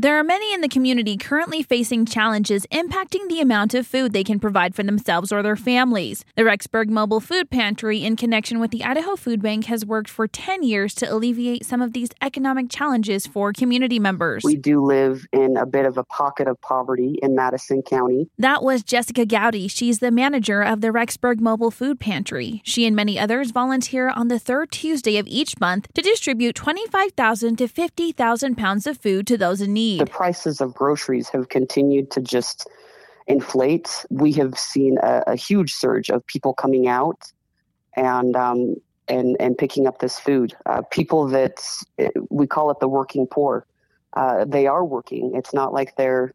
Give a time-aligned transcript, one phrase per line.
[0.00, 4.24] There are many in the community currently facing challenges impacting the amount of food they
[4.24, 6.24] can provide for themselves or their families.
[6.36, 10.26] The Rexburg Mobile Food Pantry, in connection with the Idaho Food Bank, has worked for
[10.26, 14.42] 10 years to alleviate some of these economic challenges for community members.
[14.42, 18.30] We do live in a bit of a pocket of poverty in Madison County.
[18.38, 19.68] That was Jessica Gowdy.
[19.68, 22.62] She's the manager of the Rexburg Mobile Food Pantry.
[22.64, 27.56] She and many others volunteer on the third Tuesday of each month to distribute 25,000
[27.56, 30.00] to 50,000 pounds of food to those in need need.
[30.00, 32.68] The prices of groceries have continued to just
[33.26, 34.04] inflate.
[34.10, 37.32] We have seen a, a huge surge of people coming out
[37.96, 38.76] and um,
[39.08, 40.54] and and picking up this food.
[40.66, 41.62] Uh, people that
[42.30, 43.66] we call it the working poor.
[44.14, 45.32] Uh, they are working.
[45.34, 46.34] It's not like they're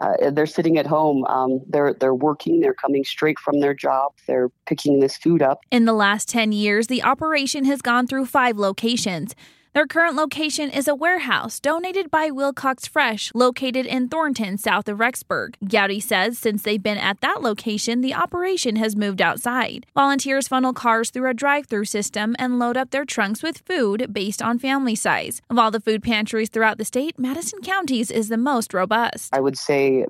[0.00, 1.24] uh, they're sitting at home.
[1.24, 2.60] Um, they're they're working.
[2.60, 4.12] They're coming straight from their job.
[4.26, 5.60] They're picking this food up.
[5.70, 9.34] In the last ten years, the operation has gone through five locations.
[9.76, 14.96] Their current location is a warehouse donated by Wilcox Fresh, located in Thornton, south of
[14.96, 15.56] Rexburg.
[15.68, 19.84] Gowdy says since they've been at that location, the operation has moved outside.
[19.94, 24.14] Volunteers funnel cars through a drive through system and load up their trunks with food
[24.14, 25.42] based on family size.
[25.50, 29.36] Of all the food pantries throughout the state, Madison County's is the most robust.
[29.36, 30.06] I would say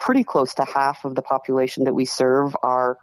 [0.00, 2.98] pretty close to half of the population that we serve are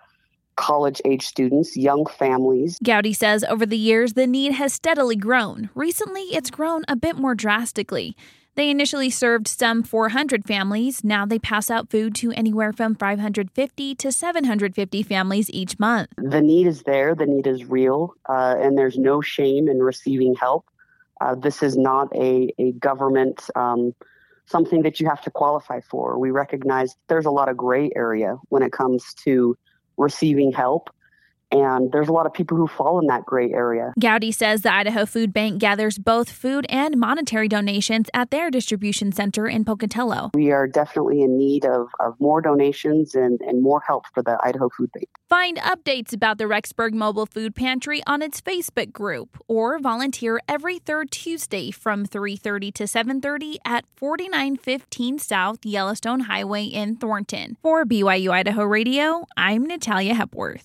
[0.64, 2.80] college age students, young families.
[2.82, 5.70] Gowdy says over the years, the need has steadily grown.
[5.76, 8.16] Recently, it's grown a bit more drastically.
[8.56, 11.04] They initially served some 400 families.
[11.04, 16.08] Now they pass out food to anywhere from 550 to 750 families each month.
[16.18, 20.34] The need is there, the need is real, uh, and there's no shame in receiving
[20.34, 20.66] help.
[21.20, 23.50] Uh, this is not a, a government.
[23.56, 23.94] Um,
[24.46, 26.20] something that you have to qualify for.
[26.20, 29.58] We recognize there's a lot of gray area when it comes to
[29.98, 30.90] receiving help.
[31.54, 33.94] And there's a lot of people who fall in that gray area.
[34.00, 39.12] Gowdy says the Idaho Food Bank gathers both food and monetary donations at their distribution
[39.12, 40.32] center in Pocatello.
[40.34, 44.38] We are definitely in need of, of more donations and, and more help for the
[44.44, 45.08] Idaho Food Bank.
[45.30, 50.80] Find updates about the Rexburg Mobile Food Pantry on its Facebook group or volunteer every
[50.80, 57.58] third Tuesday from 3:30 to 7:30 at 4915 South Yellowstone Highway in Thornton.
[57.62, 60.62] For BYU Idaho Radio, I'm Natalia Hepworth.